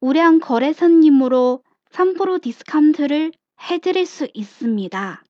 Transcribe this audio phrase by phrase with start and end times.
[0.00, 3.32] 우량 거래선님으로 3% 디스카운트를
[3.70, 5.22] 해드릴 수 있습니다.